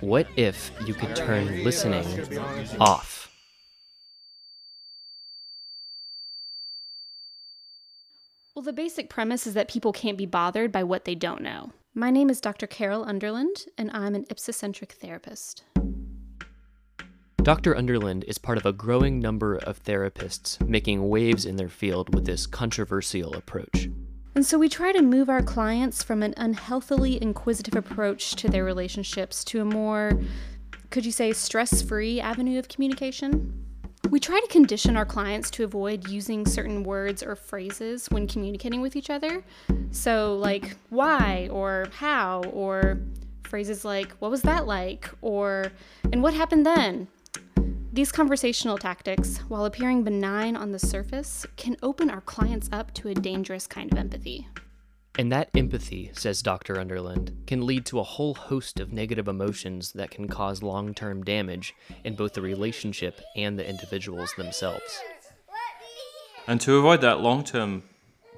[0.00, 2.06] What if you could turn listening
[2.80, 3.30] off?
[8.54, 11.72] Well, the basic premise is that people can't be bothered by what they don't know.
[11.94, 12.66] My name is Dr.
[12.66, 15.64] Carol Underland, and I'm an ipsocentric therapist.
[17.42, 17.76] Dr.
[17.76, 22.24] Underland is part of a growing number of therapists making waves in their field with
[22.24, 23.88] this controversial approach.
[24.34, 28.64] And so we try to move our clients from an unhealthily inquisitive approach to their
[28.64, 30.20] relationships to a more,
[30.90, 33.52] could you say, stress free avenue of communication.
[34.08, 38.80] We try to condition our clients to avoid using certain words or phrases when communicating
[38.80, 39.44] with each other.
[39.90, 43.00] So, like, why, or how, or
[43.44, 45.66] phrases like, what was that like, or,
[46.12, 47.08] and what happened then?
[48.00, 53.08] These conversational tactics, while appearing benign on the surface, can open our clients up to
[53.08, 54.48] a dangerous kind of empathy.
[55.18, 56.80] And that empathy, says Dr.
[56.80, 61.22] Underland, can lead to a whole host of negative emotions that can cause long term
[61.22, 65.02] damage in both the relationship and the individuals themselves.
[66.46, 67.82] And to avoid that long term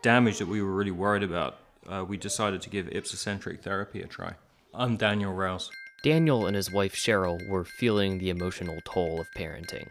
[0.00, 4.06] damage that we were really worried about, uh, we decided to give ipsocentric therapy a
[4.06, 4.36] try.
[4.72, 5.70] I'm Daniel Rouse.
[6.02, 9.88] Daniel and his wife Cheryl were feeling the emotional toll of parenting.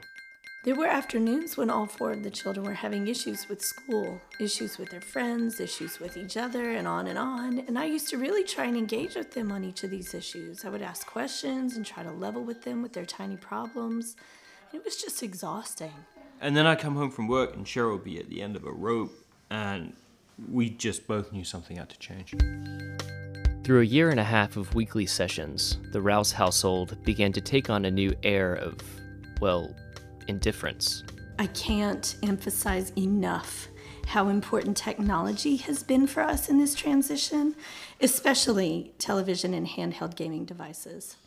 [0.63, 4.80] There were afternoons when all four of the children were having issues with school, issues
[4.80, 7.59] with their friends, issues with each other, and on and on.
[7.59, 10.65] And I used to really try and engage with them on each of these issues.
[10.65, 14.15] I would ask questions and try to level with them with their tiny problems.
[14.73, 15.93] It was just exhausting.
[16.41, 18.65] And then I come home from work, and Cheryl would be at the end of
[18.65, 19.13] a rope,
[19.52, 19.93] and
[20.52, 22.33] we just both knew something had to change.
[23.63, 27.69] Through a year and a half of weekly sessions, the Rouse household began to take
[27.69, 28.77] on a new air of,
[29.41, 29.75] well,
[30.27, 31.03] indifference.
[31.38, 33.67] I can't emphasize enough
[34.07, 37.55] how important technology has been for us in this transition,
[38.02, 41.17] especially television and handheld gaming devices.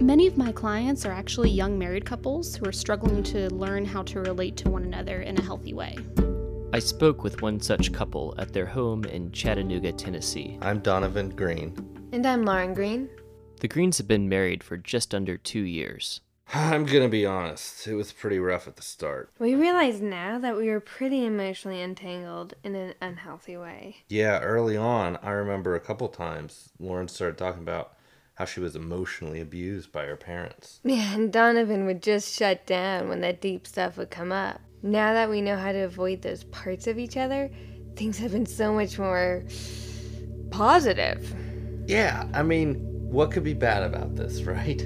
[0.00, 4.02] Many of my clients are actually young married couples who are struggling to learn how
[4.04, 5.96] to relate to one another in a healthy way.
[6.74, 10.56] I spoke with one such couple at their home in Chattanooga, Tennessee.
[10.62, 11.76] I'm Donovan Green.
[12.12, 13.10] And I'm Lauren Green.
[13.60, 16.22] The Greens have been married for just under two years.
[16.54, 19.34] I'm gonna be honest, it was pretty rough at the start.
[19.38, 23.96] We realize now that we were pretty emotionally entangled in an unhealthy way.
[24.08, 27.98] Yeah, early on, I remember a couple times Lauren started talking about
[28.36, 30.80] how she was emotionally abused by her parents.
[30.84, 34.62] Yeah, and Donovan would just shut down when that deep stuff would come up.
[34.82, 37.50] Now that we know how to avoid those parts of each other,
[37.94, 39.44] things have been so much more
[40.50, 41.34] positive.
[41.86, 42.74] Yeah, I mean,
[43.10, 44.82] what could be bad about this, right?